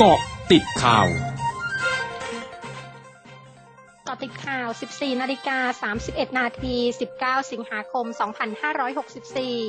[0.00, 0.20] เกาะ
[0.52, 1.06] ติดข่าว
[4.06, 5.58] ต่อติดข่าว 14 นาฬิกา
[5.98, 6.74] 31 นาที
[7.14, 8.06] 19 สิงหาคม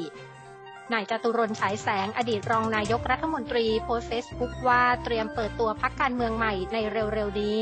[0.00, 7.58] 2564นายจตุรนฉายแสงอดีตรองนายกรัฐมนตรีโพสเฟซบุ๊กว่าเตรียมเปิดตัวพักการเมืองใหม่ในเร็วๆนี้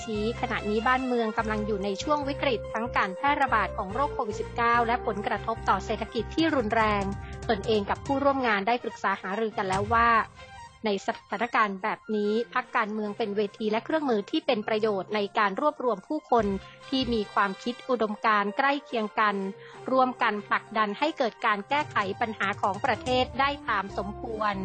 [0.00, 7.04] ชี้ขณะนี้บ้านเมืองกำลังอยู่ในช่วงวิกฤต ทั้งการแพร่ระบาดของโรคโควิด -19 และผลกระทบต่อเศรษฐกิจที่รุนแรง
[7.48, 10.08] ตนเองกับผู้ร่วมงานได้ปรึกษาหารือกันแล้วว่า
[10.86, 16.46] ในสถานการณ์แบบนี้พรรคการเมืองเป็นเวทีและเครื่องมือที่เป็นประโยชน์ในการรวบรวมผู้คน
[16.88, 19.36] ที่มีความคิดอุดมการณ์ใกล้เคียงกัน
[19.92, 24.56] รวมกันผลักดันให้เกิดการแก้ไขปัญหาของประเทศได้ตามสมควร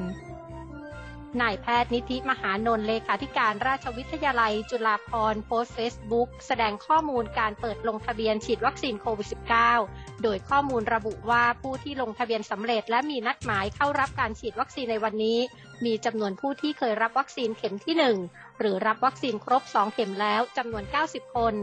[1.41, 9.27] นายแพทย์นิธิมหานนท์เลขาธิการราชวิทยาลัย จุฬาภรณ์โพสต์เฟซบุ๊กแสดงข้อมูลการเปิดลงทะเบียนฉีดวัคซีนโควิด
[9.75, 15.39] -19 โดยข้อมูลระบุว่าผู้ที่ลงทะเบียนสำเร็จและมีนัดหมายเข้ารับการฉีดวัคซีนในวันนี้
[15.85, 17.95] มีจำนวนผู้ที่เคยรับวัคซีนเข็มที่
[18.29, 21.53] 1 หรือรับวัคซีนครบ 2 เข็มแล้วจำนวน 90 คน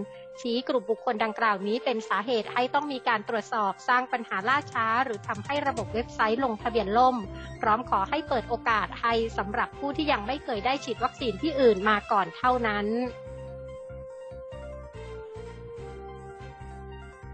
[0.40, 7.16] ชี้กลุ่มบุคคลดังกล่าวนี้เป็นสาเหตุให้ต้องมีการตรวจสอบสร้างปัญหาล่าช้า หรือทำให้ระบบเว็บไซต์ลงทะเบียนล่ม
[7.60, 12.86] พร้อมขอให้เปิดโอกาสให้สำหรับผู้ที่ยังไม่เคยได้ฉีดวัคซีนที่อื่นมาก่อนเท่านั้น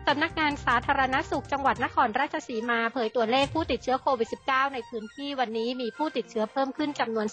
[0.08, 7.26] สำนักงานสาธารณสุขจังหวัดนครราชสีมาเผยตัวเลขผู้ติดเชื้อโควิด -19 ในพื้นที่วันนี้มีผู้ติดเชื้อเพิ่มขึ้นจำนวน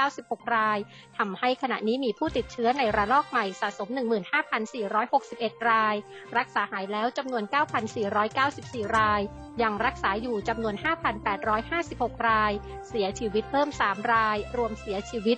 [0.00, 0.78] 396 ราย
[1.18, 3.88] ทำให้ขณะนี้มีผู้ติดเชื้อในระลอกใหม่สะสม
[4.78, 5.94] 15,461 ราย
[6.38, 7.44] รักษาหายแล้วจำนวน
[8.20, 9.20] 9,494 ราย
[9.62, 10.74] ยังรักษาอยู่จำนวน
[11.50, 12.52] 5,856 ราย
[12.88, 15.36] เสียชีวิตเพิ่ม 3 ราย รวมเสียชีวิต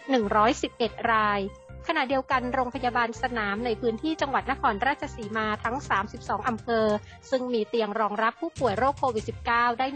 [0.54, 1.40] 111 ราย
[1.88, 5.76] ขณะเดียวกันโรงพยาบาลสนามในพื้นที่จังหวัดนครราชสีมาทั้ง
[6.12, 6.86] 32 อำเภอ
[7.30, 9.86] ซึ่งมีเตียงรองรับผู้ป่วยโรคโควิด -19 ได้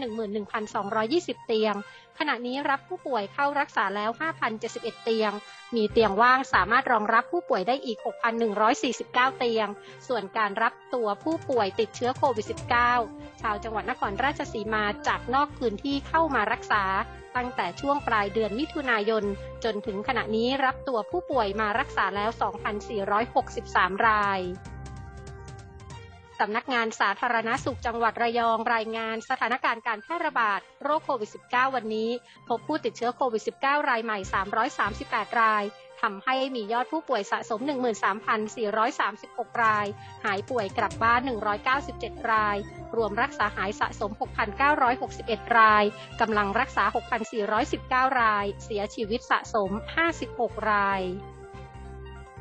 [0.69, 1.75] 11,220 เตียง
[2.19, 4.09] ขณะนี้รับผู้ป่วยเข้ารักษาแล้ว
[4.57, 5.31] 5,071 เตียง
[5.75, 7.97] มีเตียงว่างสามารถรองรับผู้ป่วยได้อีก
[8.67, 9.67] 6,149 เตียง
[10.07, 12.45] ส่วนการรับตัวผู้ป่วยติดเชื้อโควิด
[12.93, 16.83] -19 ชาวจังหวัดนครราชสีมาจากนอกพื้นที่เข้ามารักษา
[17.35, 19.23] ตั้งแต่ช่วงปลายเดือนมิถุนายน
[19.63, 22.29] จนถึงขณะนี้รับตัวผู้ป่วยมารักษาแล้ว
[23.19, 24.39] 2,463 ราย
[26.39, 32.09] สำนักงานสาธารณสุขจังหวัดระยองรายงานสถานการณ์การแพร่ระบาดโรคโควิด -19 วันนี้
[32.47, 34.17] พบผู้ติดเชื้อโควิด -19 รายใหม่
[34.79, 35.63] 338 ราย
[36.01, 37.59] ทำให้มียอดผู้ป่วยสะสม
[38.81, 39.87] 13,436 ราย
[40.25, 41.21] หายป่วยกลับบ้าน
[41.75, 42.57] 197 ราย
[42.95, 44.11] รวมรักษาหายสะสม
[44.83, 45.83] 6,961 ราย
[46.21, 46.83] กำลังรักษา
[47.51, 49.71] 6,419 ราย เสียชีวิตสะสม
[50.19, 51.03] 56 ราย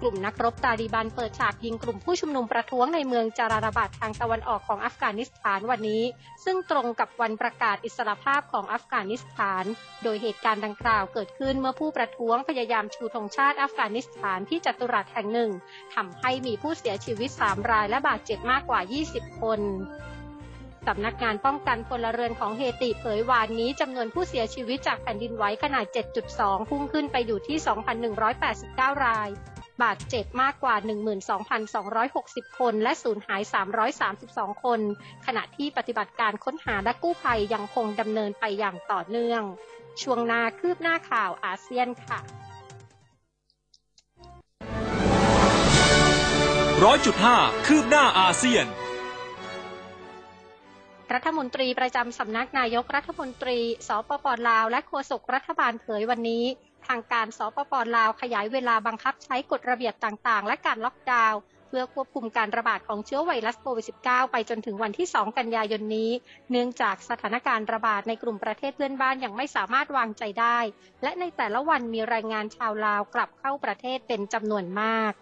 [0.01, 6.03] กลุ่มนักรบตาลีบันเปิดฉากยิงกลุ่มผู้ชุมนุมประท้วงในเมืองจาราราบัดทางตะวันออกของอัฟกานิสถานวันนี้
[6.45, 9.65] ซึ่งตรงกับวันประกาศอิสรภาพของอัฟกานิสถาน
[10.03, 15.51] โดยเหตุการณ์ดังกล่าวเกิดขึ้นเมื่อผู้ประท้วงพยายามชูธงชาติอัฟกานิสถานที่จัตุรัสแห่งหนึ่ง
[15.95, 18.81] ทำให้มีผู้เสียชีวิต 3 รายและบาดเจ็บมากกว่า
[19.13, 19.61] 20 คน
[20.87, 25.87] สำนักงานป้องกันพลเรือนของเฮติเผยวานนี้จำนวนผู้เสียชีวิตจากแผ่นดินไหวขนาด
[26.29, 27.57] 7.2 พุ่งขึ้นไปอยู่ที่
[28.31, 29.31] 2,189 ราย
[29.83, 30.75] บาดเจ็บมากกว่า
[31.87, 33.43] 12,260 คน และสูญหาย
[34.03, 34.81] 332 คน
[35.27, 39.43] ขณะที่ปฏิบัติการค้นหาและกู้ภัยยังคงดำเนินไปอย่างต่อเนื่อง
[40.03, 42.19] ช่วงหน้าคืบหน้าข่าวอาเซียนค่ะ
[46.85, 48.67] ร้อยจุดห้าคืบหน้าอาเซียน
[51.15, 53.59] รัฐมนตรีประจำสำนักนายกรัฐมนตรี
[53.89, 56.45] สปปลาว และโฆษกรัฐบาลเผยวันนี้
[56.89, 66.11] ทางการสปปลาวขยายเวลาบังคับใช้กฎระเบียบต่างๆ และการล็อกดาวน์เพื่อควบคุมการระบาดของเชื้อไวรัสโควิด -19 ไปจนถึงวันที่ 2 กันยายนนี้
[66.51, 70.59] เนื่องจากสถานการณ์ระบาดในกลุ่มประเทศเพื่อนบ้านยังไม่สามารถวางใจได้
[71.03, 75.13] และในแต่ละวันมีรายงานชาวลาวกลับเข้าประเทศเป็นจำนวนมาก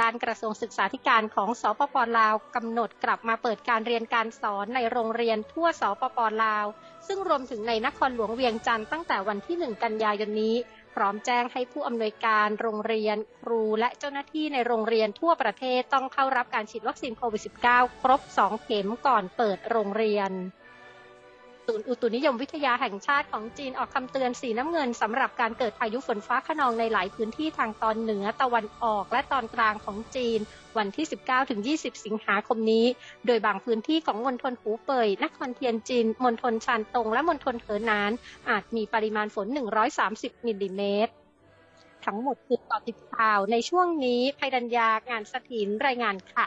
[0.00, 6.66] ด้านกระทรวงศึกษาธิการของสปปลาวกำหนดกลับมาเปิดการเรียนการสอนในโรงเรียนทั่วสปปลาว
[7.06, 10.56] ซึ่งรวมถึงในนครหลวงเวียงจันทร์ตั้งแต่วันที่ 1 กันยายนนี้
[10.94, 20.30] พร้อมแจ้งให้ผู้อำนวยการโรงเรียน ครูและเจ้าหน้าที่ในโรงเรียนทั่วประเทศต้องเข้ารับการฉีดวัคซีนโควิด -19 ครบ 2 เข็มก่อนเปิดโรงเรียน
[21.66, 30.38] ศูนย์อุตุนิยมวิทยาแห่งชาติของจีนออกคำเตือนสีน้ำเงินสำหรับการเกิดพายุฝนฟ้าขนองในหลายพื้นที่ทางตอนเหนือตะวันออกและตอนกลางของจีน
[30.78, 31.06] วันที่
[31.80, 32.86] 19-20 สิงหาคมนี้
[33.26, 38.12] โดยบางพื้นที่ของมณฑลหูเป่ยนครเทียนจินมณฑลชานตง และมณฑลเหอหนาน
[38.48, 39.46] อาจมีปริมาณฝน
[39.96, 41.12] 130มิลลิเมตร
[42.04, 46.46] ทั้งหมดคือต่อติดข่าวในช่วงนี้ภัยดัญญางานสถินรายงานค่ะ